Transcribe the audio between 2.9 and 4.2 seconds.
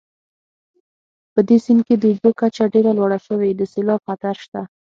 لوړه شوې د سیلاب